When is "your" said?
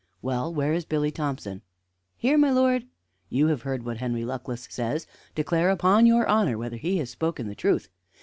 6.07-6.25